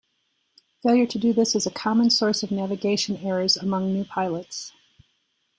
[0.81, 4.71] Failure to do this is a common source of navigation errors among new pilots.